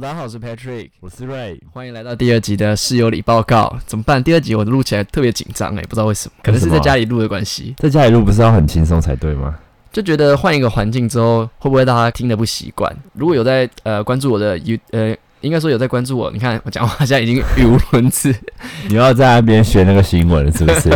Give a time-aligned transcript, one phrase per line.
[0.00, 3.78] 大家好，我是 Patrick，我是 Ray，欢迎来到第二集的室友里报告。
[3.84, 4.24] 怎么办？
[4.24, 7.74] 第二集我录起来特别紧张哎，不知道为什么，可能是在家里录的关系。
[7.76, 9.54] 在家里录不是要很轻松才对吗？
[9.92, 12.90] 就觉得换一个环境之后，会不会大家听得不习惯？
[13.12, 15.14] 如果有在呃关注我的 You 呃。
[15.40, 18.34] 应该说有在关注我，你看我讲话现在已经语无伦次。
[18.88, 20.90] 你要在那边学那个新闻是不是？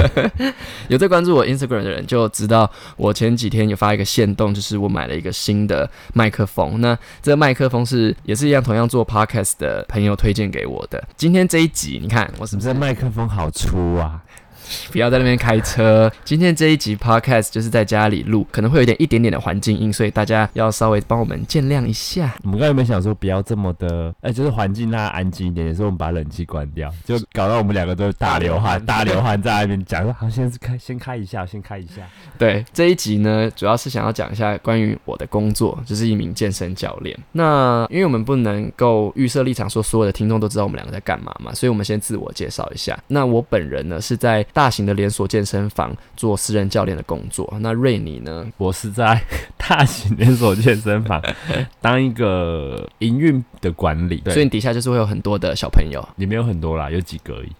[0.89, 6.81] 有在关注我 Instagram 的人就知道，我前几天有发一个线动，就是我买了一个新的麦克风。
[6.81, 11.03] 那这个麦克风是也是一样，同样做 podcast 的朋友推荐给我的。
[11.17, 14.21] 今天这一集，你看我是不是麦克风好粗啊？
[14.93, 16.11] 不要在那边开车。
[16.25, 22.35] 今天这一集 podcast 就是在家里录，可能会有点一点点的环境音，所以大家要稍微帮我们见谅一下。
[22.43, 32.03] 我们刚才有没有想说不要这么的，哎，就是环境让它安静一点，所以我们把冷气关掉， 就搞到我们两个都大流汗， 大流汗在那边讲说，好，先是开，先开一下，先开一下。
[32.39, 37.19] 对，这一集呢，主要是想要讲一下关于我的工作，就是一名健身教练。
[37.33, 42.99] 那因为我们不能够预设立场，说所有的听众都知道我们两个在干嘛嘛，所以我们先自我介绍一下。
[43.09, 44.45] 那我本人呢是在。
[44.55, 47.53] 大型的连锁健身房做私人教练的工作。
[47.61, 48.47] 那瑞尼呢？
[48.57, 49.21] 我是在
[49.59, 51.21] 大型连锁健身房
[51.83, 56.01] 当一个营运的管理，所以你底下就是会有很多的小朋友。
[56.17, 57.53] 里面有很多啦，有几个而已。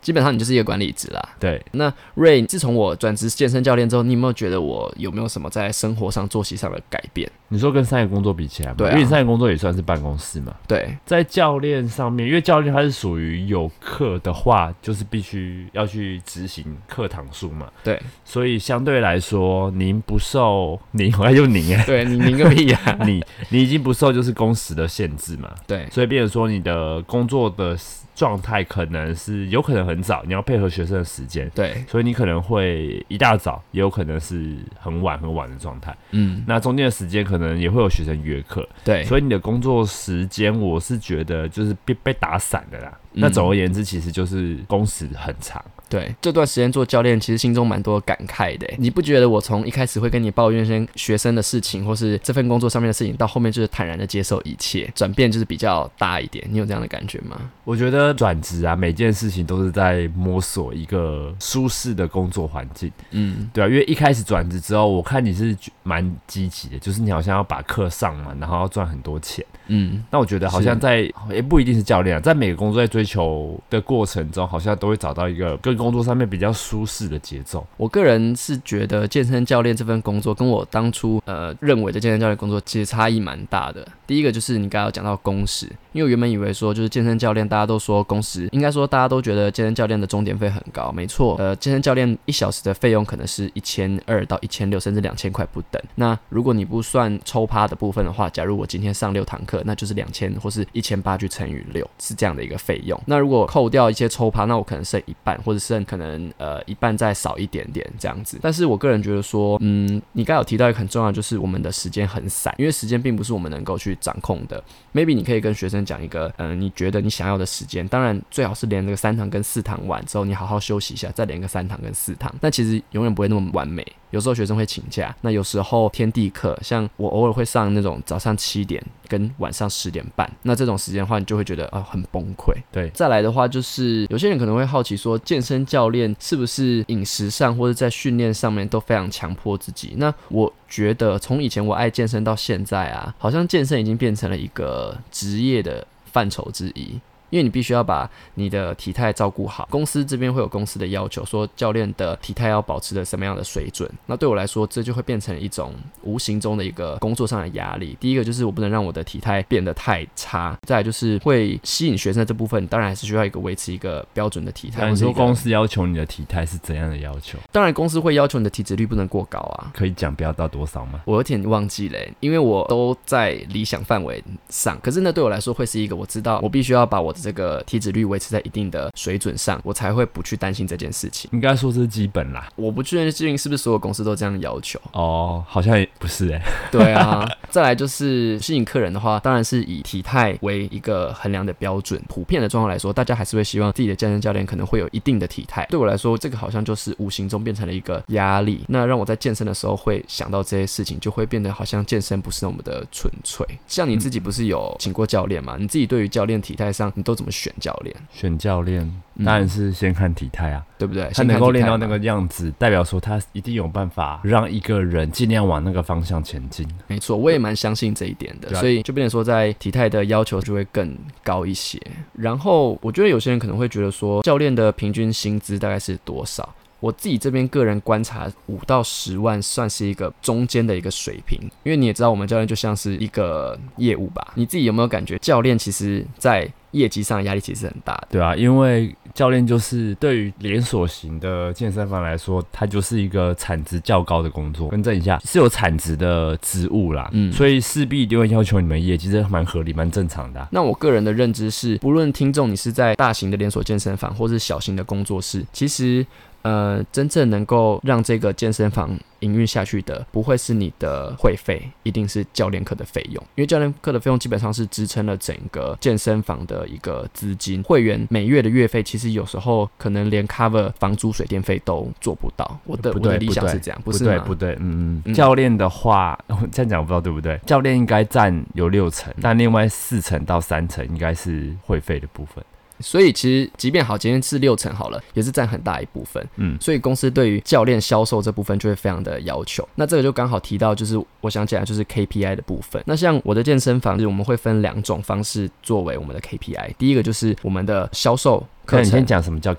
[0.00, 1.28] 基本上你就是一个管理职啦。
[1.38, 7.30] 对，那 Ray，，自从我转职健身教练之后，你有没有觉得我有没有什么在生活上、作息上的改变？
[7.48, 10.54] 你说跟三个工作比起来，对，因为三个工作也算是办公室嘛。
[10.68, 17.68] 对，在教练上面，因为教练他是属于有课的话，就是必须要去执行课堂数嘛。
[17.82, 22.98] 对，所以相对来说，您不受您，我要用您哎， 对，您您个屁啊！
[23.04, 25.50] 你你已经不受就是工时的限制嘛。
[25.66, 27.76] 对，所以变成说你的工作的。
[28.20, 42.92] 状态可能是有可能很早，你要配合学生的时间，对，所以你可能会一大早，也有可能是很晚很晚的状态，嗯，那中间的时间可能也会有学生约课，对，所以你的工作时间，我是觉得就是被被打散的啦。
[43.12, 45.64] 那总而言之，其实就是工时很长。
[45.90, 48.66] 对，这段时间做教练，其实心中蛮多感慨的。
[48.78, 56.46] 你不觉得我从一开始会跟你抱怨些学生的事情，或是这份工作上面的事情，到后面就是坦然的接受一切，转变就是比较大一点。
[56.48, 57.36] 你有这样的感觉吗？
[57.64, 62.90] 我觉得转职啊，每件事情都是在摸索一个舒适的工作环境。
[63.10, 69.44] 嗯，对啊，因为一开始转职之后，我看你是蛮积极的，就是你好像要把课上完，然后要赚很多钱。
[69.66, 77.66] 嗯，那我觉得好像在也不一定是教练，在每个工作在追求的过程中，好像都会找到一个跟工作上面比较舒适的节奏。
[77.78, 83.86] 我个人是觉得健身教练这份工作跟我当初呃认为的健身教练工作其实差异蛮大的。
[84.06, 91.36] 第一个就是你刚刚讲到工时，因为我原本以为说就是健身教练大家都说工时，应该说大家都觉得健身教练的钟点费很高，没错。
[91.38, 95.80] 呃，健身教练一小时的费用可能是一千二到一千六，甚至两千块不等。
[95.94, 99.60] 那如果你不算抽趴的部分的话，假如我今天上六堂课。
[99.62, 102.98] 那就是两千或是一千八去乘以六，是这样的一个费用。
[103.04, 108.38] 那如果扣掉一些抽趴，那我可能剩一半，或者是剩可能呃一半再少一点点这样子。
[108.42, 114.62] 但是我个人觉得说，嗯，你刚有提到一个很重要，就是我们的时间很散，因为时间并不是我们能够去掌控的。
[114.92, 122.34] Maybe 你可以跟学生讲一个，嗯，你觉得你想要的时间，当然最好是连那个三堂跟四堂完之后，你好好休息一下，再连个三堂跟四堂。
[122.40, 123.86] 但其实永远不会那么完美。
[124.10, 132.52] 有时候学生会请假，那有时候天地课，像我偶尔会上那种早上七点跟晚上十点半，那这种时间的话，你就会觉得啊很崩溃。
[132.72, 139.94] 对，再来的话就是有些人可能会好奇说，健身教练是不是饮食上或者在训练上面都非常强迫自己？
[139.96, 147.00] 那我觉得从以前我爱健身到现在啊，好像健身已经变成了一个职业的范畴之一。
[147.30, 153.90] 因为你必须要把你的体态照顾好，公司这边会有公司的要求，说教练的体态要保持的什么样的水准。
[154.06, 155.72] 那对我来说，这就会变成一种
[156.02, 157.96] 无形中的一个工作上的压力。
[158.00, 164.88] 第一个就是我不能让我的体态变得太差，再来就是会吸引学生的这部分，当然还是需要一个维持一个标准的体态。
[164.90, 167.38] 你说公司要求你的体态是怎样的要求？
[167.52, 169.70] 当然公司会要求你的体脂率不能过高啊。
[169.74, 171.00] 可以讲不要到多少吗？
[171.04, 174.78] 我有点忘记了，因为我都在理想范围上。
[174.82, 181.30] 可是那对我来说会是一个我知道我必须要把我的这个体脂率维持在一定的水准上，我才会不去担心这件事情。
[181.32, 182.48] 应该说是基本啦。
[182.56, 184.80] 我不确定是不是所有公司都这样要求。
[184.92, 186.42] 哦，好像也不是哎。
[186.70, 192.00] 对啊， 再来就是吸引客人的话，当然是以体态为一个衡量的标准。
[192.08, 195.66] 普遍的状况来说，大家还是会希望自己的健身教练可能会有一定的体态。
[195.70, 198.64] 对我来说，这个好像就是无形中变成了一个压力。
[198.68, 203.46] 那让我在健身的时候会想到这些事情，就会变得好像健身不是那么的纯粹。
[203.66, 205.56] 像你自己不是有请过教练吗？
[205.58, 207.94] 你自己对于教练体态上，你都都怎么选教练？
[208.12, 208.88] 选教练
[209.24, 211.10] 当然是先看体态啊，对不对？
[211.12, 216.66] 他能够练到那个样子，代表说他一定有办法让一个人尽量往那个方向前进。
[216.86, 221.80] 没错，我也蛮相信这一点的，所以就变成说，在体态的要求就会更高一些。
[222.12, 226.48] 然后我觉得有些人可能会觉得说，教练的平均薪资大概是多少？
[226.80, 234.32] 我自己这边个人观察，五到十万算是一个中间的一个水平，因为你也知道，我们教练就像是一个业务吧。
[234.34, 238.08] 你自己有没有感觉，教练其实在业绩上压力其实很大的？
[238.10, 244.68] 对啊，因为教练就是对于连锁型的健身房来说，它就是一个产值较高的工作。
[244.68, 250.48] 更正一下，是有产值的职务啦，嗯，所以势必一定会要求你们业绩，这蛮合理、蛮正常的。
[250.50, 256.06] 那我个人的认知是，不论听众你是在大型的连锁健身房，或是小型的工作室，其实。
[256.42, 263.22] 呃，真正能够让这个健身房营运下去的，不会是你的会费，一定是教练课的费用。
[263.34, 267.62] 因为教练课的费用基本上是支撑了整个健身房的一个资金。
[267.62, 272.58] 会员每月的月费，其实有时候可能连 cover 房租、水电费都做不到。
[272.64, 274.18] 我的我的理想是这样，不是对？
[274.20, 275.14] 不对，嗯嗯。
[275.14, 276.18] 教练的话，
[276.50, 277.38] 这样讲不知道对不对？
[277.46, 282.42] 教练应该占有六成，但另外四成到三成应该是会费的部分。
[282.80, 286.26] 所以其实，即便好，今天是六成好了，也是占很大一部分。
[286.36, 289.66] 嗯，所以公司对于教练销售这部分就会非常的要求。
[289.74, 292.82] 那这个就刚好提到，就是我想起来就是 KPI 的部分。
[292.86, 296.74] 那像我的健身房，就是我们会分两种方式作为我们的 KPI。
[296.78, 298.46] 第一个就是我们的销售。
[298.66, 299.52] 课程你先讲什么叫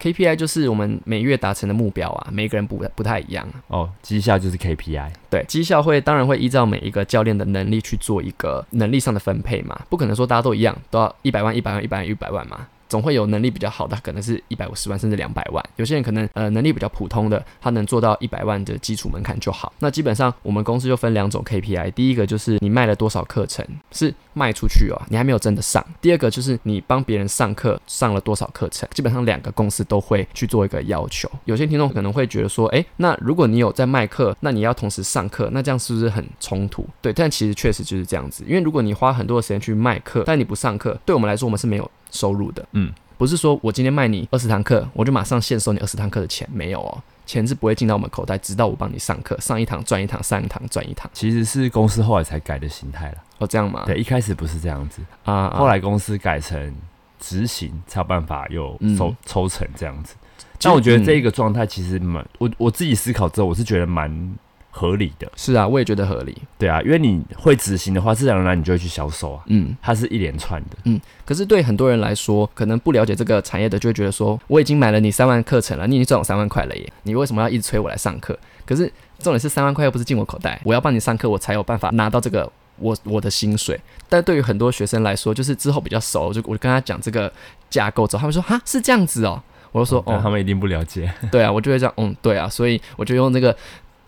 [0.00, 3.88] KPI？KPI 就是我们每月达成的目标啊，每个人不不太一样哦。
[4.02, 12.66] 绩效就是 KPI，对，绩效会当然会依照每一个教练的能力去做一个能力上的分配嘛，不可能说大家都一样，都要一百万、一百万、一百万、一百万嘛。
[12.90, 15.64] 总会有能力比较好的，可能是一百五十万甚至两百万。
[15.76, 19.72] 有些人可能呃能力比较普通的，他能做到一百万的基础门槛就好。
[19.78, 25.84] 那基本上我们公司就分两种 KPI，第一个就是你卖了多少课程是卖出去哦，你还没有真的上。
[26.00, 31.30] 第二个就是你帮别人上课上了多少课程，基本上两个公司都会去做一个要求。
[31.44, 36.84] 有些听众可能会觉得说，哎，那如果你有在卖课，那你要同时上课，那这样是不是很冲突？
[37.00, 38.42] 对，但其实确实就是这样子。
[38.48, 41.88] 因为如果你花很多的时间去卖课，但你不上课，对我们来说我们是没有。
[42.10, 51.10] 收入的，嗯，不是说我今天卖你二十堂课，我就马上现收你二十堂课的钱，没有哦，钱是不会进到我们口袋，直到我帮你上课，上一堂赚一堂，上一堂赚一堂。
[51.12, 53.84] 其实是公司后来才改的形态了，哦，这样吗？
[53.86, 56.74] 对，一开始不是这样子啊，后来公司改成
[57.18, 60.14] 执行才有办法有抽抽成这样子。
[60.62, 64.34] 但我觉得这一个状态其实蛮，我我自己思考之后，我是觉得蛮。
[64.70, 66.36] 合理的，是啊，我也觉得合理。
[66.56, 69.42] 对啊，因为你会执行的话，自然而然你就会去销售啊。
[69.46, 70.76] 嗯，它是一连串的。
[70.84, 78.38] 嗯，可是对很多人来说，可能不了解这个产业的，就会觉得说，我已经买了你三万课程了，你已经赚我三万块了耶，你为什么要一直催我来上课？
[78.64, 78.86] 可是
[79.18, 83.78] 重点是三万块又不是进我口袋，我要帮你上课，我才有办法拿到这个我我的薪水。
[84.08, 87.30] 但对于很多学生来说，就是之后比较熟，就我跟他讲这个
[87.68, 91.12] 架构之后，他们说哈是这样子哦，我就说哦，他们一定不了解。
[91.32, 93.56] 对啊，我就会这样，嗯，对啊，所以我就用这个。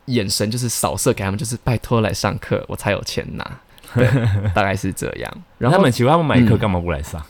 [0.06, 3.60] 眼神就是扫射给他们，就是拜托来上课，我才有钱拿。
[3.94, 4.08] 对，
[4.54, 5.30] 大概是这样。
[5.58, 7.22] 然后他们请问他们买课干嘛不来上？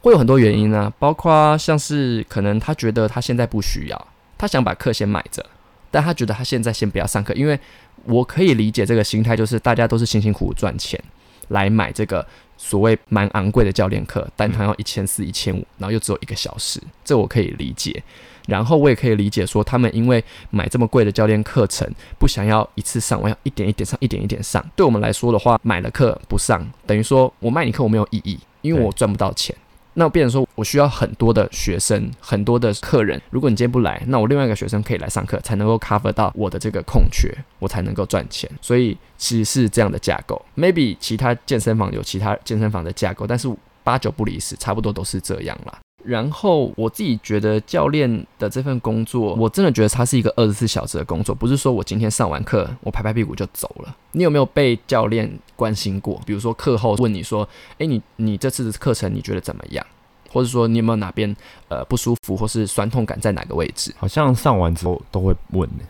[0.00, 5.46] 会有很多原因啊，包括像是可能他觉得他现在不需要，他想把课先买着，
[5.92, 7.56] 但他觉得他现在先不要上课，因为
[8.02, 11.00] 我可以理解这个心态，就是大家都是辛辛苦苦赚钱
[11.48, 12.26] 来买这个
[12.56, 18.02] 所谓蛮昂贵的教练课，单堂要一千四、一千五，然后又只有一个小时，这我可以理解。
[18.46, 24.64] 然后我也可以理解说，他们因为买这么贵的教练课程，不想要一次上，我要一点一点上，一点一点上。
[24.74, 29.54] 对我们来说的话，买了课不上，等于说我卖你课我没有意义，因为我赚不到钱。
[29.94, 33.20] 那变成说我需要很多的学生，很多的客人。
[33.28, 38.50] 如果你今天不来，那我另外一个学生可以来上课，才能够 cover 到我的这个空缺，我才能够赚钱。
[38.62, 40.40] 所以其实是这样的架构。
[40.56, 45.78] Maybe 其他健身房有其他健身房的架构，但是八九不离十，差不多都是这样啦。
[46.04, 53.96] 然后我自己觉得教练的这份工作，我真的觉得它是一个二十四小时的工作，不是说我今天上完课，我拍拍屁股就走了。
[54.12, 56.20] 你有没有被教练关心过？
[56.26, 59.86] 比如说课后问你说：“诶，你你这次的课程你觉得怎么样？”
[60.30, 61.36] 或者说你有没有哪边
[61.68, 63.94] 呃不舒服，或是酸痛感在哪个位置？
[63.98, 65.84] 好像上完之后都会问呢。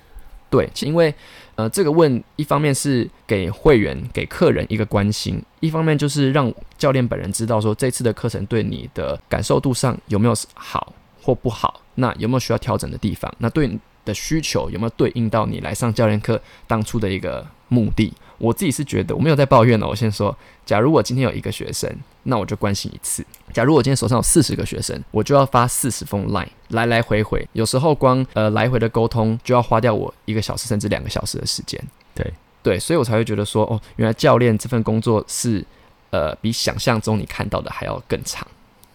[0.52, 1.12] 对，因为
[1.54, 10.92] 呃，这个问一方面是给会员、给客人一个关心，一方面就是让教练本人知道说这次的课程对你的感受度上有没有好
[11.22, 13.32] 或不好，那有没有需要调整的地方？
[13.38, 18.12] 那对你的需求有没有对应到你来上教练课当初的一个目的？
[18.42, 19.86] 我自己是觉得我没有在抱怨了。
[19.86, 21.88] 我先说，假如我今天有一个学生，
[22.24, 23.22] 那我就关心一次；
[23.52, 31.80] 假如我今天手上有四十个学生，我就要发四十封 line，来来回回，有时候光呃来回的沟通就要花掉我一个小时甚至两个小时的时间。
[32.16, 32.32] 对
[32.64, 35.64] 对，所以我才会觉得说，哦，原来教练这份工作是
[36.10, 38.44] 呃比想象中你看到的还要更长。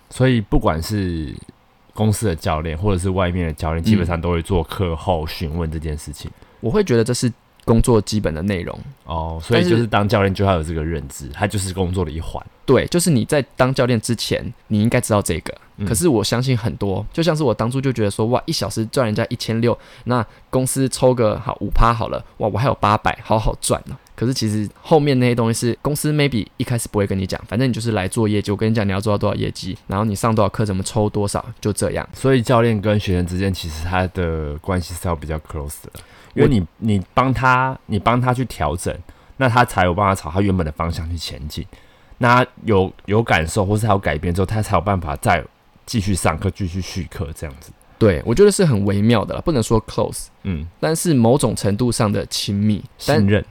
[0.09, 1.33] 所以不管是
[1.93, 6.29] 公司的教练或者是外面的教练，基本上都会做课后询问这件事情。
[6.59, 7.31] 我会觉得这是
[7.67, 12.41] 工作基本的内容哦，所以就是当教练就要有这个认知，它就是工作的一环。
[12.65, 15.53] 对，就是你在当教练之前，你应该知道这个。
[15.85, 23.95] 可是我相信很多，就像是我当初就觉得说，哇，一小时赚人家一千六，那公司抽个好五趴好了，哇，我还有八百，好好赚呢。
[24.15, 28.49] 可是其实后面那些东西是公司 maybe 一开始不会跟你讲，反正你就是来做业绩。
[28.49, 32.07] 我跟你讲，你要做到多少业绩，然后你上多少课，怎么抽多少，就这样。
[32.13, 35.91] 所以教练跟学员之间其实他的关系是要比较 close 的，
[36.37, 38.95] 因为你你帮他，你帮他去调整，
[39.37, 41.65] 那他才有办法朝他原本的方向去前进。
[42.19, 45.43] 那有有感受或是他有改变之后，他才有办法再
[45.85, 47.71] 继续上课、继续续课这样子。
[47.99, 53.43] 对，我觉得是很微妙的，不能说 close，嗯，但是某种程度上的亲密、信任。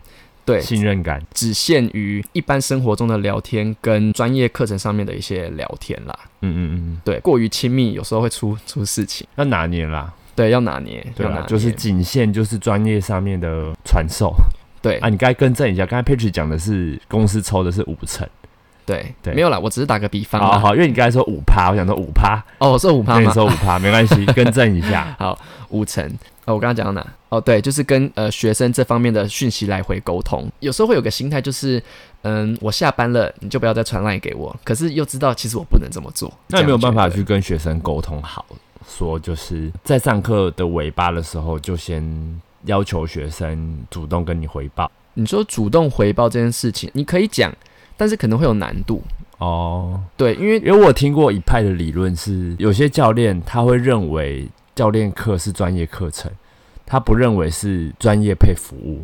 [0.44, 6.16] 对，信任感只限于一般生活中的聊天跟专业课程上面的一些聊天啦。
[6.40, 10.14] 嗯嗯嗯，对，过于亲密有时候会出出事情，要拿捏啦。
[10.36, 14.32] 对，要拿捏，对啊，就是仅限就是专业上面的传授。
[14.80, 18.28] 对啊，你该更正一下，刚才 Patrick 讲的是公司抽的是五成。
[18.84, 20.40] 对对，没有啦，我只是打个比方。
[20.40, 22.40] 好好，因为你刚才说五趴，我想说五趴。
[22.58, 23.20] 哦，我说五趴吗？
[23.20, 25.16] 你说五趴没关系， 更正一下。
[25.18, 25.36] 好，
[25.70, 26.06] 五成。
[26.44, 27.04] 哦，我刚刚讲到哪？
[27.30, 30.48] 哦，对，就是跟呃学生这方面的讯息来回沟通。
[30.60, 31.82] 有时候会有个心态，就是
[32.22, 34.54] 嗯，我下班了，你就不要再传赖给我。
[34.62, 36.32] 可是又知道，其实我不能这么做。
[36.46, 38.46] 那没有办法去跟学生沟通好，
[38.88, 44.90] 说就是在上课的尾巴的时候，就先要求学生主动跟你回报。
[45.14, 47.52] 你说主动回报这件事情，你可以讲。
[47.98, 49.02] 但是可能会有难度
[49.38, 56.30] 哦，对，因为因为我听过一派的理论是，有些教练他会认为教练课是专业课程，
[56.84, 59.02] 他不认为是专业配服务，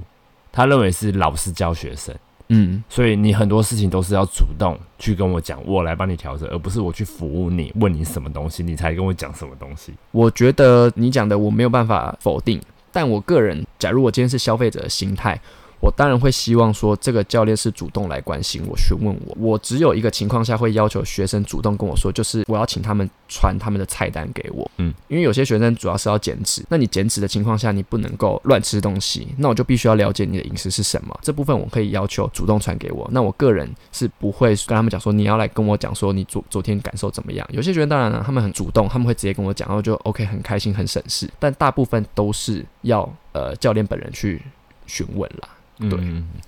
[0.52, 2.14] 他认为是老师教学生，
[2.54, 9.92] 嗯，所以你很多事情都是要主动去跟我讲，我来帮你调整，而不是我去服务你，问你什么东西，你才跟我讲什么东西。
[10.10, 12.60] 我觉得你讲的我没有办法否定，
[12.92, 15.40] 但我个人，假如我今天是消费者的心态。
[15.82, 19.36] 我当然会希望说，这个教练是主动来关心我、询问我。
[19.36, 24.70] 我只有一个情况下会要求学生主动跟我说，就是我要请他们传他们的菜单给我。
[24.76, 31.18] 嗯，因为有些学生主要是要减脂，那你减脂的情况下，你不能够乱吃东西，那我就必须要了解你的饮食是什么。
[31.20, 33.08] 这部分我可以要求主动传给我。
[33.10, 37.44] 那我个人是不会跟他们讲说，你要来跟我讲说你昨昨天感受怎么样。
[37.50, 41.28] 有些学生当然了，他们很主动，他们会直接跟我讲，然后就 OK 很开心很省事。
[41.40, 44.40] 但大部分都是要呃教练本人去
[44.86, 45.48] 询问啦。
[45.88, 45.98] 对，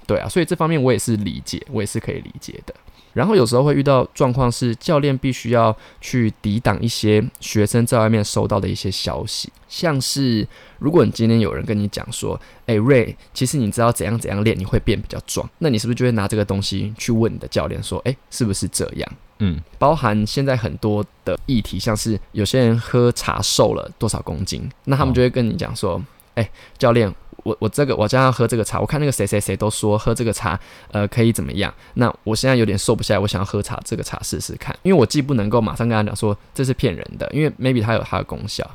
[0.06, 2.74] 对啊，所以这方面我也是理解，我也是可以理解的。
[3.12, 10.44] 然后有时候会遇到状况是，教练必须要去抵挡一些学生在外面收到的一些消息，像是
[10.80, 19.12] 如果你今天有人跟你讲说，哎，瑞，其实你知道怎样怎样练你会变比较壮，那你是不是就会拿这个东西去问你的教练说，哎，是不是这样？
[19.38, 26.02] 嗯，包含现在很多的议题，像是有些人喝茶瘦了多少公斤，那他们就会跟你讲说，
[26.34, 27.14] 哎，教练。
[27.44, 30.58] 我我这个我将要喝这个茶，我看那个谁谁谁都说喝这个茶，
[30.90, 31.72] 呃，可以怎么样？
[31.94, 34.74] 那我现在有点瘦不下来，我想要喝茶这个茶试试看。
[34.82, 38.68] 因为我既不能够马上跟他讲说这是骗人的，因为 maybe 它有它的功效，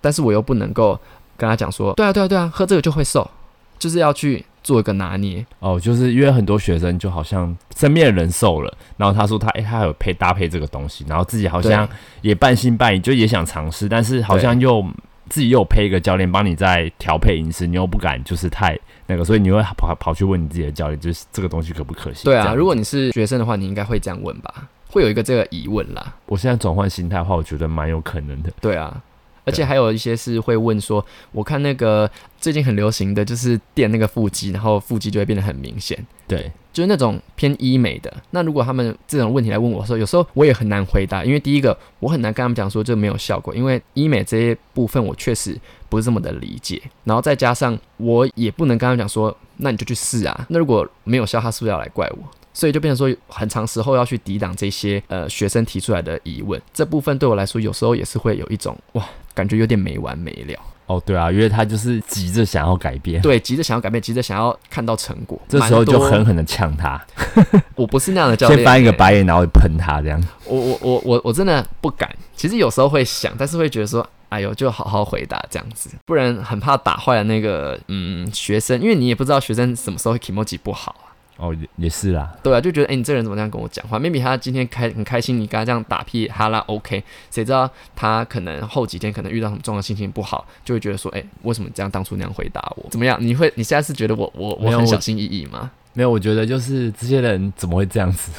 [0.00, 0.98] 但是我又不能够
[1.36, 3.30] 跟他讲说，对啊对啊对啊，喝这个就会瘦，
[3.78, 5.44] 就是要去做一个拿捏。
[5.58, 11.86] 哦，就是因为很多学生就好像身边的人瘦了，然后他说他哎他有配搭配这个东西，然后自己好像
[12.22, 14.82] 也半信半疑，就也想尝试，但是好像又。
[15.28, 22.24] 自己又配一个教练帮你在调配饮食，你又不敢就是太那个，所以你会跑跑去问你自己的教练，就是这个东西可不可行？
[22.24, 24.68] 对啊，如果你是学生的话，你应该会这样问吧？
[24.88, 26.14] 会有一个这个疑问啦。
[26.26, 28.52] 我现在转换心态的话，我觉得蛮有可能的。
[28.60, 29.02] 对啊。
[29.46, 35.96] 而且还有一些是会问说，我看那个最近很流行的就是垫那个腹肌，然后腹肌就会变得很明显。
[36.26, 38.12] 对，就是那种偏医美的。
[38.32, 45.56] 那如果他们这种问题来问我的时候，有时候我也很难回答，因为第一个我很难跟他们讲说这没有效果，因为医美这些部分我确实
[45.88, 46.82] 不是这么的理解。
[47.04, 50.46] 然后再加上我也不能跟他们讲说，那你就去试啊。
[50.48, 52.18] 那如果没有效，他是不是要来怪我？
[52.52, 60.58] 所以就变成说，很长时候要去抵挡这些呃学生提出来的疑问，这部分对我来说，有时候也是会有一种哇，感觉有点没完没了。
[60.86, 67.04] 哦，对啊，因为他就是急着想要改变，对，急着想要改变，急着想要看到成果，这时候就狠狠的呛他。
[67.74, 70.24] 我不是那样的教练，先翻一个白眼，然后喷他这样。
[70.44, 72.08] 我我我我我真的不敢。
[72.36, 80.94] 其实有时候会想，但是会觉得说，哎呦，就好好回答这样子，不然很怕打坏了那个嗯学生，因为你也不知道学生什么时候会 emoji 不好。
[81.38, 92.88] 哦，也也是啦，对啊，就觉得哎，你这人怎么这样跟我讲话？maybe 他今天开很开心，你跟他这样打屁哈啦，OK，谁知道他可能后几天可能遇到什么状况，心情不好，就会觉得说，哎，为什么这样当初那样回答我？
[92.90, 93.18] 怎么样？
[93.20, 95.70] 你会你现在是觉得我我我很小心翼翼吗？
[95.92, 98.30] 没有，我觉得就是这些人怎么会这样子？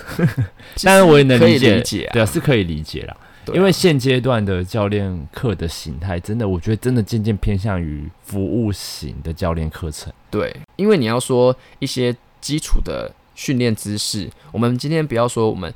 [0.83, 3.15] 当然我也能理解，对啊，是可以理解啦。
[3.53, 10.11] 因为现阶段的教练课的形态，真的，我觉得真的渐渐偏向于服务型的教练课程。
[10.29, 15.74] 对，因为你要说一些基础的训练姿势，我们今天不要说我们。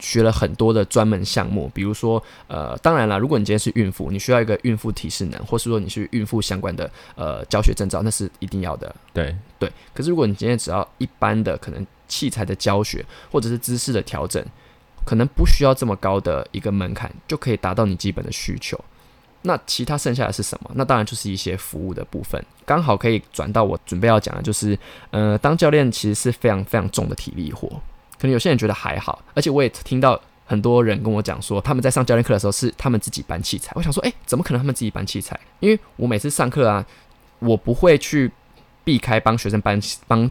[0.00, 8.94] 学了很多的专门项目，比如说，呃，当然了，如果你今天是孕妇，你需要一个孕妇体适能，或是说你是孕妇相关的呃教学证照，那是一定要的。
[9.14, 9.70] 对对。
[9.94, 14.44] 可是如果你今天只要一般的可能器材的教学，或者是姿势的调整，
[15.06, 18.78] 可能不需要这么高的一个门槛，就可以达到你基本的需求。
[19.46, 20.70] 那其他剩下的是什么？
[20.74, 24.76] 那当然就是一些服务的部分，刚好可以转到我准备要讲的，就是
[25.10, 27.68] 呃，当教练其实是非常非常重的体力活。
[28.18, 33.70] 可能有些人觉得还好，而且我也听到很多人跟我讲说，他们在上教练课的时候是他们自己搬器材。
[33.74, 35.38] 我想说，哎，怎么可能他们自己搬器材？
[35.60, 36.82] 因为我每次上课啊，
[37.38, 38.30] 我不会去
[38.82, 40.30] 避开帮学生搬帮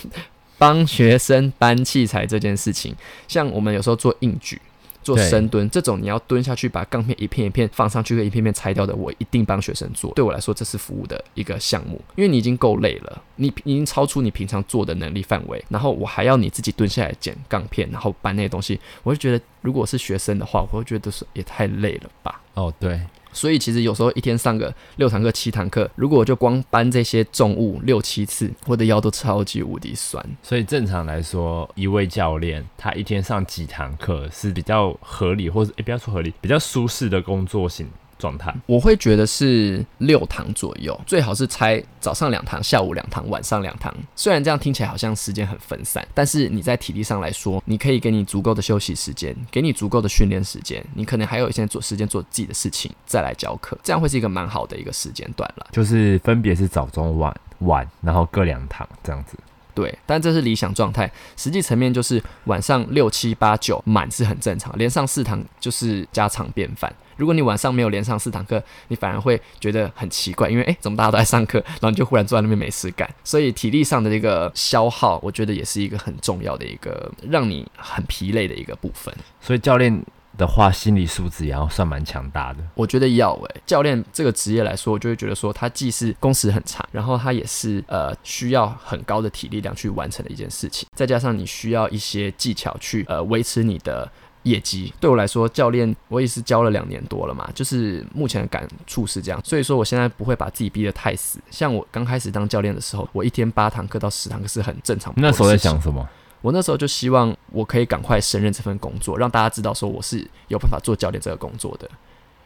[0.56, 2.96] 帮学生搬器材这件事情。
[3.28, 4.58] 像我们有时候做硬举。
[5.04, 10.12] 做深蹲这种，你要蹲下去把杠片一片一片放上去，一片片拆掉的，我一定帮学生做。
[10.14, 22.40] 对我来说，这是服务的一个项目，因为你已经够累了，你已经超出你平常做的能力范围，然后我还要你自己蹲下来捡杠片，然后搬那些东西，我就觉得，如果是学生的话，我会觉得是也太累了吧。
[22.54, 22.98] 哦，对。
[23.34, 30.24] 所以其实有时候一天上个六堂课、七堂课，如果我就光搬这些重物六七次，我的腰都超级无敌酸。
[30.42, 37.86] 所以正常来说，一位教练他一天上几堂课是比较合理，或者诶不要说合理，比较舒适的工作型。
[38.24, 43.94] 状态，我会觉得是六堂左右，最好是拆早上两堂，下午两堂，晚上两堂。
[44.16, 55.66] 虽然这样听起来好像时间很分散，但是你在体力上来说，你可以给你足够的休息时间，给你足够的训练时间，你可能还有一些做时间做自己的事情，再来教课，这样会是一个蛮好的一个时间段了。
[55.70, 59.36] 就是分别是早中晚晚，然后各两堂这样子。
[59.74, 66.94] 对，但这是理想状态，实际层面就是晚上六七八九满是很正常，连上四堂就是家常便饭。
[67.16, 73.08] 如果你晚上没有连上四堂课，你反而会觉得很奇怪，因为诶，怎么大家都在上课，然后你就忽然坐在那边没事干。
[73.22, 79.14] 所以体力上的这个消耗，我觉得也是一个很重要的一个让你很疲累的一个部分。
[79.40, 80.04] 所以教练
[80.36, 82.58] 的话，心理素质也要算蛮强大的。
[82.74, 94.10] 我觉得要诶，教练这个职业来说，我就会觉得说，他既是工时很长，然后他也是呃需要很高的体力量去完成的一件事情，再加上你需要一些技巧去呃维持你的。
[94.44, 101.38] 业绩对我来说，教练我也是教了两年多了嘛，就是目前的感触是这样，所以说我现在不会把自己逼得太死。
[101.50, 105.14] 像我刚开始当教练的时候，我一天八堂课到十堂课是很正常。
[105.16, 106.06] 那时候在想什么？
[106.44, 111.88] 我那时候就希望我可以赶快胜任这份工作，让大家知道说我是有办法做教练这个工作的。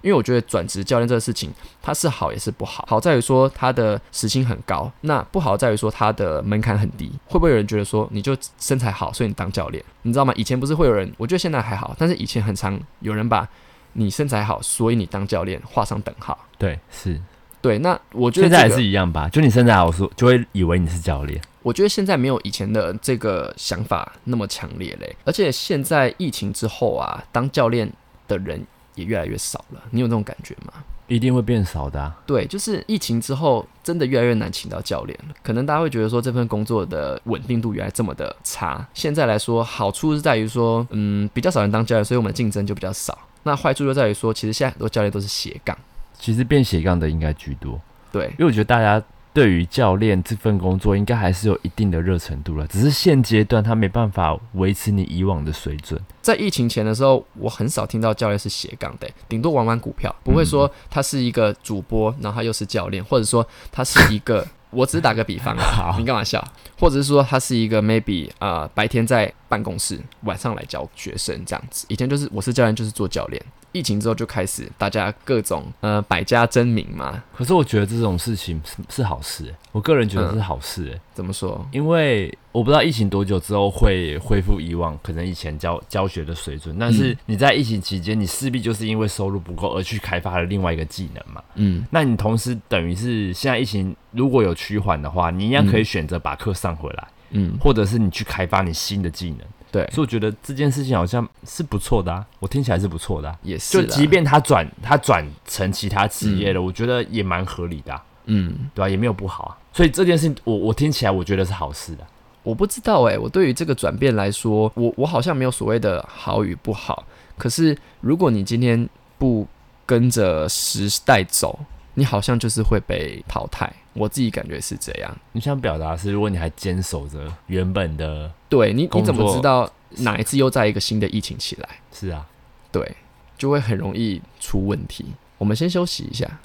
[0.02, 1.50] 因为我觉得转职教练这个事情，
[1.82, 2.86] 它是好也是不好。
[2.88, 7.10] 好在于说它的时薪很高，那不好在于说它的门槛很低。
[7.26, 9.84] 会不会有人觉得说你就身材好，所以你当教练？
[10.02, 10.32] 你知道吗？
[10.36, 13.48] 以前不是会有人，我觉得现在还好，但是以前很常有人把
[13.94, 16.38] 你身材好，所以你当教练画上等号。
[16.56, 17.20] 对，是，
[17.60, 17.78] 对。
[17.78, 21.40] 那我觉得现在还是一样吧，就你身材好，说就会以为你是教练。
[21.62, 27.92] 我觉得现在没有以前的这个想法那么强烈嘞，而且现在疫情之后啊，当教练
[28.26, 28.64] 的人。
[28.94, 30.72] 也越来越少了，你有那种感觉吗？
[31.06, 32.12] 一定会变少的。
[32.26, 35.34] 对，就是疫情之后，真的越来越难请到教练了。
[35.40, 38.84] 可能大家会觉得说，这份工作的稳定度原来这么的差。
[38.92, 43.16] 现在来说，好处是在于说，嗯，比较少人当教练，所以我们竞争就比较少。
[43.44, 45.78] 那坏处就在于说，其实现在很多教练都是斜杠，
[46.18, 47.80] 其实变斜杠的应该居多。
[48.12, 49.02] 对，因为我觉得大家。
[49.34, 56.00] 对于教练这份工作，应该还是有一定的热程度了，只是现阶段他没办法维持你以往的水准。
[56.20, 66.42] 在疫情前的时候，我很少听到教练是斜杠的，顶多玩玩股票，不会说他是一个主播，然后他又是教练，或者说他是一个， 我只是打个比方啊，你干嘛笑？
[66.76, 71.86] 或者是说他是一个 maybe 啊，白天在办公室，晚上来教学生这样子。
[71.88, 73.40] 以前就是我是教练，就是做教练。
[73.72, 77.22] 疫情之后就开始，大家各种呃百家争鸣嘛。
[77.36, 80.92] 可是我觉得这种事情是是好事，我个人觉得是好事。
[80.94, 81.66] 哎，怎么说？
[81.70, 91.42] 因为我不知道疫情多久之后会恢复以往可能以前教教学的水准，但是你在疫情期间，你势必就是因为收入不够而去开发了另外一个技能嘛。
[91.54, 99.40] 嗯，那你同时等于是现在疫情如果有趋缓的话，你一样可以选择把课上回来，嗯，或者是你去开发你新的技能。
[99.70, 103.80] 对，所以我觉得这件事情好像是不错的啊，我听起来是不错的，也是。
[103.80, 108.88] 就即便他转他转成其他职业了，我觉得也蛮合理的，嗯，对吧？
[108.88, 109.58] 也没有不好啊。
[109.72, 112.06] 所以这件事情，我我听起来我觉得是好事的。
[112.42, 117.04] 我不知道哎，我对于这个转变来说，我我好像没有所谓的好与不好。
[117.36, 119.46] 可是如果你今天不
[119.84, 121.58] 跟着时代走，
[121.94, 123.70] 你好像就是会被淘汰。
[123.98, 125.16] 我自己感觉是这样。
[125.32, 131.68] 你想表达是，如果你还坚守着原本的，对你你怎么知道哪一次又在一个新的疫情起来？
[131.92, 132.26] 是啊，
[132.70, 132.96] 对，
[133.36, 135.04] 就会很容易出问题。
[135.36, 136.38] 我们先休息一下。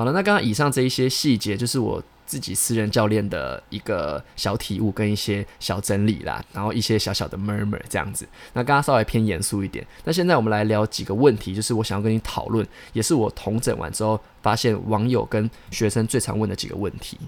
[0.00, 8.26] 好了，那刚刚以上这一些细节，就是我自己私人教练的一个小体悟跟一些小整理啦，然后一些小小的 murmur 这样子。
[8.54, 17.18] 那刚刚稍微偏严肃一点，那现在我们来聊几个问题，就是我想要跟你讨论，也是我统整完之后发现网友跟学生最常问的几个问题。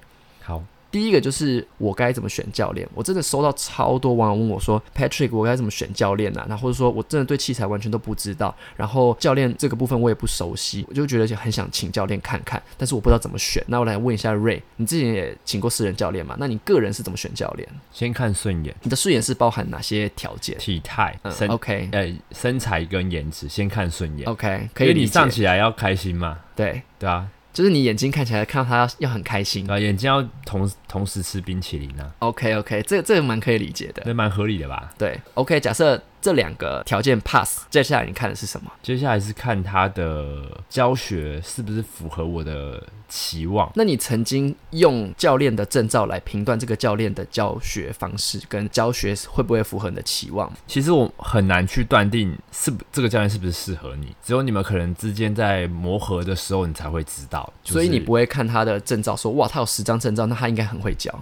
[0.40, 0.64] 好。
[0.92, 2.86] 第一个就是我该怎么选教练？
[2.94, 13.64] 我真的收到超多网友问我说：“Patrick，我该怎么选教练呢？”那或者说我真的对器材完全都不知道，然后教练这个部分我也不熟悉，我就觉得很想请教练看看，但是我不知道怎么选。
[13.66, 16.36] 那我来问一下 Ray，你之前也请过私人教练嘛？
[16.38, 17.66] 那你个人是怎么选教练？
[17.90, 20.58] 先看顺眼，你的顺眼是包含哪些条件？
[20.58, 24.28] 体态、身 OK，呃，身材跟颜值，先看顺眼。
[24.28, 26.38] OK，可以你上起来要开心嘛？
[26.54, 27.26] 对对啊。
[27.52, 32.10] 就是你眼睛看起来看到他要要很开心啊，眼睛要同同时吃冰淇淋啊。
[32.20, 34.92] OK OK，这这个蛮可以理解的，那蛮合理的吧？
[34.98, 36.02] 对，OK，假设。
[36.22, 38.70] 这两个条件 pass，接下来你看的是什么？
[38.80, 43.70] 接下来是看他的教学是不是符合我的期望。
[43.74, 50.50] 那你曾经用教练的证照来评断这个教练的教学方式跟教学会不会符合你的期望？
[50.68, 57.52] 其实我很难去断定是不这个教练是不是适合你，只有你们可能之间在磨合的时候，你才会知道。
[57.64, 61.12] 所以你不会看他的证照说哇，他有十张证照，那他应该很会教。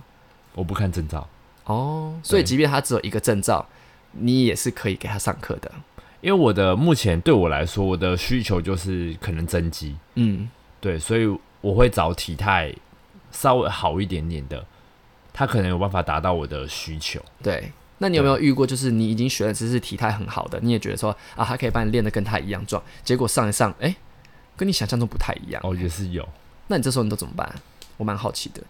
[0.55, 1.27] 我不看证照
[1.65, 3.67] 哦，所以即便他只有一个证照。
[4.13, 5.71] 你也是可以给他上课的，
[6.21, 10.49] 因为我的目前对我来说，我的需求就是可能增肌，嗯，
[10.81, 11.27] 对，所以
[11.61, 12.75] 我会找体态
[13.31, 14.65] 稍微好一点点的，
[15.33, 17.21] 他可能有办法达到我的需求。
[17.43, 23.95] 对，那你有没有遇过，就是你已经学了只是体态很好的，你也觉得说啊，他可以帮你练得跟他一样壮，结果上一上，哎，
[24.57, 25.61] 跟你想象中不太一样。
[25.65, 26.29] 哦，也是有。
[26.67, 27.55] 那你这时候你都怎么办？
[27.97, 28.63] 我蛮好奇的。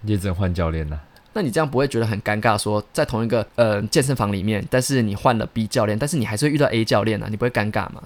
[0.00, 1.02] 你也只能换教练了。
[1.38, 2.58] 那你这样不会觉得很尴尬？
[2.58, 7.28] 说在同一个呃健身房里面，但是你换了 B 教练，但是你还是会遇到 A 教练呢？
[7.30, 8.02] 你不会尴尬吗？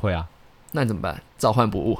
[0.00, 0.26] 会啊。
[0.72, 1.22] 那你怎么办？
[1.38, 1.96] 召唤不误，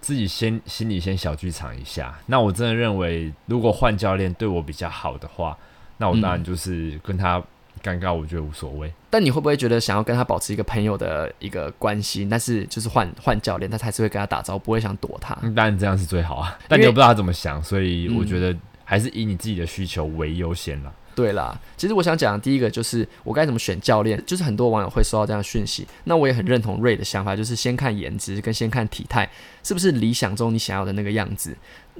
[0.00, 2.18] 自己先心里先小剧场一下。
[2.24, 5.54] 那我真的认为，如果换教练对我比较好的话，
[5.98, 7.38] 那我当然就是跟他
[7.84, 8.90] 尴尬，我觉得无所谓。
[9.10, 12.26] 但你会不会觉得想要跟他保持一个朋友的一个关系？
[12.30, 15.34] 但是就是换换教练，他还是会跟他打招呼，不会想躲他。
[15.54, 16.58] 当然这样是最好啊。
[16.68, 18.56] 但你又不知道他怎么想，所以我觉得。
[18.86, 20.90] 还是以你自己的需求为优先了。
[21.14, 25.86] 对啦，其实我想讲的第一个就是我该怎么选教练，就是很多网友会收到这样的讯息。
[26.04, 29.26] 那我也很认同瑞的想法，就是先看颜值跟先看体态
[29.62, 31.56] 是不是理想中你想要的那个样子。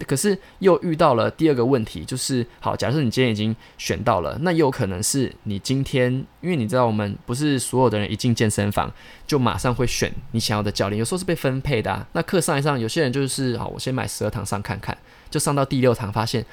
[0.06, 8.92] 可是又遇到了第二个问题，就是好，假设你今天已经选到了，那有可能是你今天，因为你知道我们不是所有的人一进健身房
[9.26, 12.06] 就马上会选你想要的教练，有时候是被分配的啊。
[12.12, 14.94] 那课上一上，有些人就是好，我先买十二堂上看看。
[15.30, 16.44] 就上到第六堂，发现，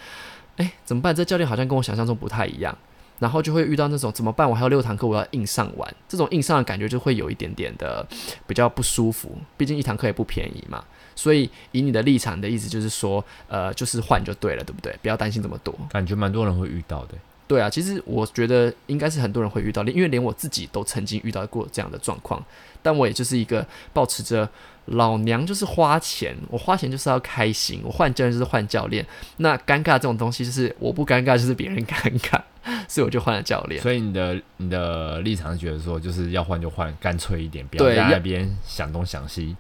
[0.58, 1.16] 哎，怎么办？
[1.16, 2.78] 这教练好像跟我想象中不太一样，
[3.20, 4.50] 然后就会遇到那种怎么办？
[4.50, 8.06] 我还有六堂课，我要硬上完，这种硬上的感觉就会有一点点的
[8.48, 9.38] 比较不舒服。
[9.58, 10.84] 毕竟一堂课也不便宜嘛，
[11.16, 14.98] 所以以你的立场的意思就是说，呃，就是换就对了，对不对？
[15.02, 15.74] 不要担心这么多。
[15.90, 17.16] 感觉蛮多人会遇到的。
[17.54, 22.44] 对啊，其实我觉得应该是很多人会遇到，因为连我自己都曾经遇到过这样的状况。
[22.82, 24.50] 但我也就是一个保持着。
[24.88, 27.80] 老娘就是花钱，我花钱就是要开心。
[27.86, 29.06] 我换教练就是换教练，
[29.38, 32.42] 那尴尬这种东西就是我不尴尬就是别人尴尬，
[32.90, 33.82] 所以我就换了教练。
[33.82, 39.56] 所以你的你的立场是觉得说就是要换就换，干脆一点，不要在那边想东想西。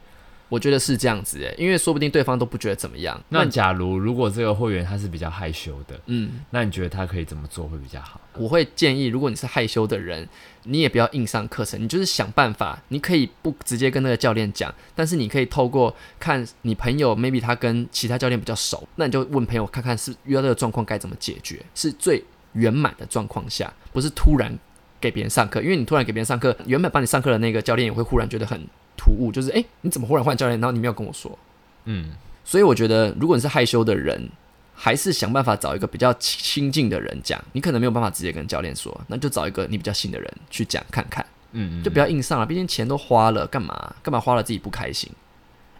[0.53, 3.19] 我觉得是这样子诶，因为说不定对方都不觉得怎么样。
[3.29, 8.21] 那假如如果这个会员他是比较害羞的，嗯，那你觉得他可以怎么做会比较好？
[8.35, 10.29] 我会建议，如果你是害羞的人，
[10.65, 24.55] 你也不要硬上课程，你就是想办法，你可以不直接跟那个教练讲，但是你可以透过看你朋友，maybe 他跟其他教练比较熟，那你就问朋友看看是遇到这个状况该怎么解决，是最圆满的状况下，不是突然
[25.01, 28.63] 给别人上课，因为你突然给别人上课，原本帮你上课的那个教练也会忽然觉得很
[28.97, 31.37] 突兀，就是诶，你怎么忽然换教练，然后你没有跟我说，
[31.85, 32.11] 嗯，
[32.43, 34.29] 所以我觉得如果你是害羞的人。
[34.75, 43.95] 还是想办法找一个比较亲近的人讲，你可能没有办法直接跟教练说，那就找一个你比较信的人去讲看看，嗯嗯，就不要硬上了，毕竟钱都花了，干嘛？
[44.01, 45.11] 干嘛花了自己不开心？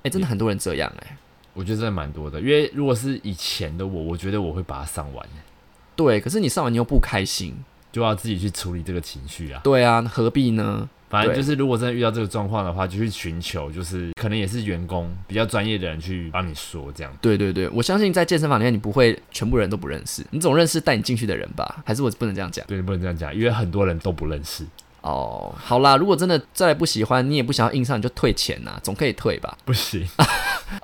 [0.04, 1.17] 哎，真的很多人这样哎，
[1.56, 5.28] 我觉得真的蛮多的，因为如果是以前的我，我觉得我会把它上完，
[5.95, 7.56] 对，可是你上完你又不开心，
[7.91, 10.88] 就要自己去处理这个情绪啊，对啊，何必呢？
[11.13, 17.13] 反正就是如果真的遇到这个状况的话，就去寻求，就是可能也是员工比较专业的人去帮你说这样。
[17.21, 21.84] 对对对，我相信在健身房里面你不会全部人都不认识，你总认识带你进去的人吧？
[21.86, 22.65] 还是我不能这样讲？
[22.65, 24.65] 对，不能这样讲，因为很多人都不认识。
[25.02, 29.58] 哦，好啦，如果真的再来不喜欢，你也不想要硬上，你就退钱呐，总可以退吧？
[29.65, 30.08] 不行，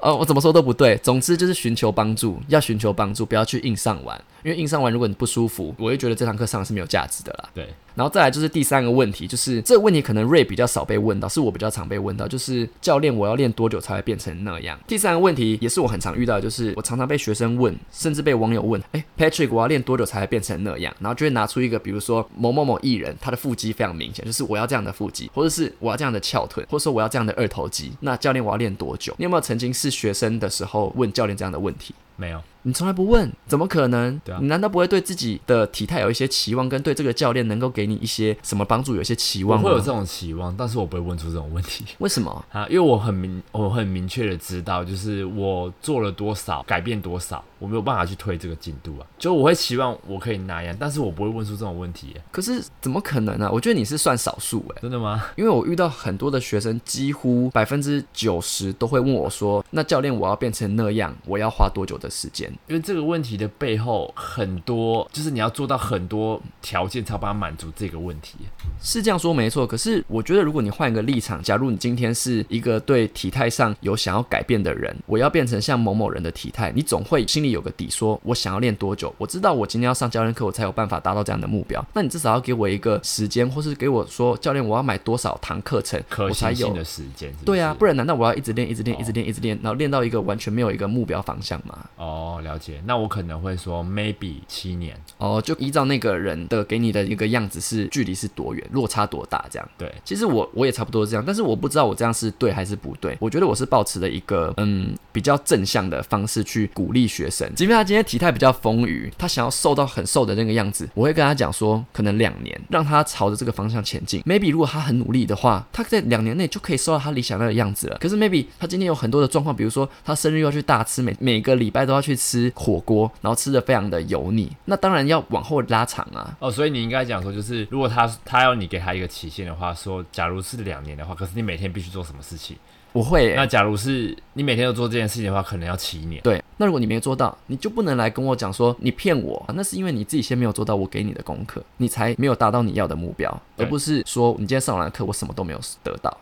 [0.01, 0.97] 呃， 我怎么说都不对。
[0.97, 7.49] 总之就是寻求帮助，要寻求帮助，不要去硬上完，因为硬上完如果你不舒服，我会觉得这堂课上是没有价值的啦。
[7.54, 7.67] 对。
[7.95, 14.80] 然后再来就是第三个问题，就是这个问题可能瑞比较少被问到，是我比较常被问到，就是教练我要练多久才会变成那样？
[14.88, 20.95] 第三个问题也是我很常遇到，就是我常常被学生问，甚至被网友问，哎，Patrick 我要练多久才会变成那样？
[20.99, 29.13] 然后就会拿出一个，比如说某某某艺人，他的腹肌非常明显，就是我要这样的腹肌，或者是我要这样的翘臀，或者说我要这样的二头肌，那教练我要练多久？
[29.17, 31.93] 你有没有曾经是学生的时候问教练这样的问题？
[32.19, 32.41] 没有。
[32.63, 34.19] 你从来不问，怎么可能？
[34.19, 39.63] 对啊，你难道不会对自己的体态有一些期望，跟对这个教练能够给你一些什么帮助有一些期望？
[39.63, 41.86] 我会有这种期望，但是我不会问出这种问题。
[41.99, 42.67] 为什么啊？
[42.67, 49.08] 因为我很明，我很明确的知道，就是我做了多少，改变多少，我没有办法去推这个进度啊。
[49.17, 52.13] 就我会期望我可以那样，但是我不会问出这种问题。
[52.29, 53.49] 可是怎么可能呢？
[53.51, 54.82] 我觉得你是算少数哎。
[54.82, 55.23] 真的吗？
[55.38, 63.39] 因为我遇到很多的学生，几乎百分之九十都会问我说：“那教练，我要变成那样，我要花多久的时间？”因为这个问题。
[63.39, 68.36] 的背后很多，就是你要做到很多条件，才把它满足这个问题。
[68.82, 79.13] 是这样说没错，可是我觉得如果你换一个立场，假如你今天是一个对体态上有想要改变的人，我要变成像某某人的体态，你总会心里有个底，说我想要练多久？
[79.17, 81.86] 我知道我今天要上教练课，我才有办法达到这样的目标。
[81.93, 87.34] 那你至少要给我一个时间，或是给我说教练，我要买多少堂课程，我才有的时间。
[87.45, 91.86] 对啊，不然难道我要一直练，一直练，一直练，一直练，然后练到一个完全没有一个目标方向吗？
[91.99, 92.81] 哦，了解。
[92.85, 93.85] 那我可能会说。
[93.99, 99.69] maybe 七年哦，就依照那个人的给你的一个样子是距离是多远，落差多大这样。
[99.77, 103.17] 对，其实我我也差不多这样，但是我不知道我这样是对还是不对。
[103.19, 114.21] 我觉得我是保持了一个嗯比较正向的方式去鼓励学生，即便他今天体态比较丰腴，他想要瘦到很瘦的那个样子，我会跟他讲说，可能两年让他朝着这个方向前进。
[114.21, 117.97] maybe 如果他很努力的话，他在两年内就可以瘦到他理想那个样子了。
[117.99, 124.56] 可是 maybe 他今天有很多的状况，比如说他生日要去大吃，每每个礼拜都要去吃火锅，然后吃的非常的油腻。
[124.65, 126.38] 那当然要往后拉长啊！
[126.39, 132.56] 哦，所以你应该讲说，就是如果他他要你给他一个期限的话，说假如是两年的话，可是你每天必须做什么事情？
[132.93, 133.34] 我会。
[133.36, 136.21] 那假如是你每天都做这件事情的话，可能要七年。
[136.21, 136.43] 对。
[136.58, 146.15] 那如果你没做到，你就不能来跟我讲说你骗我，那是因为你自己先没有做到我给你的功课，你才没有达到你要的目标，而不是说你今天上完课我什么都没有得到。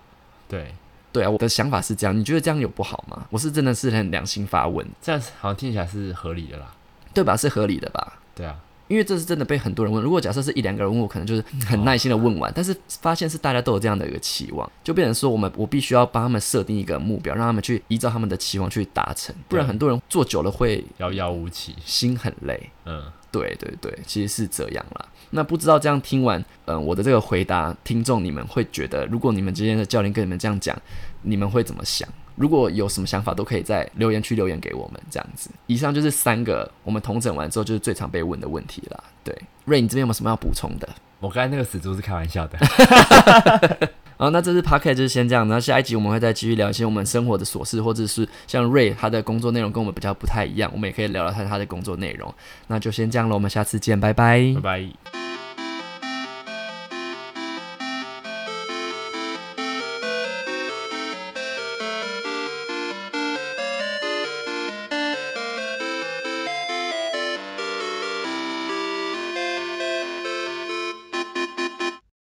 [0.47, 0.73] 对。
[1.11, 3.25] 对啊，我的想法是这样，你觉得这样有不好吗？
[3.29, 6.73] 我是真的是很良心发问，这样好像听起来是合理的啦。
[7.13, 7.35] 对吧？
[7.35, 8.19] 是合理的吧？
[8.35, 8.55] 对啊，
[8.87, 10.03] 因为这是真的被很多人问。
[10.03, 12.51] 如果假设是一两个人问我，可能就是很耐心的问完。
[12.55, 19.33] 但是发现是大家都有这样的一个期望，就变成说我们我必须要帮他们设定一个目标，让他们去依照他们的期望去达成。
[19.47, 22.69] 不然很多人做久了会遥遥无期，心很累。
[22.85, 25.05] 嗯，对对对，其实是这样啦。
[25.29, 30.75] 那不知道这样听完，嗯，我的这个回答，听众你们会觉得，如果你们之间的教练跟你们这样讲，
[31.21, 32.07] 你们会怎么想？
[32.35, 35.49] 如果有什么想法，都可以在留言区留言给我们，这样子。
[35.65, 39.03] 以上就是三个我们统整完之后，就是最常被问的问题啦。
[39.23, 39.35] 对，
[39.65, 40.87] 瑞，你这边有没有什么要补充的？
[41.19, 42.59] 我刚才那个死猪是开玩笑的。
[44.17, 52.34] 好，那这次 p o c a s t 就是先这样，然后下一集我们会再继续聊一些我们生活的琐事，或者是像瑞他的工作内容跟我们比较不太一样，我们也可以聊聊他他的工作内容。
[52.67, 55.26] 那就先这样了，我们下次见，拜拜，拜拜。